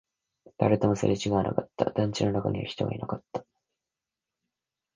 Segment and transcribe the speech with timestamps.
[0.57, 3.45] 誰ともすれ違わなかった、団地の中には人がいなかった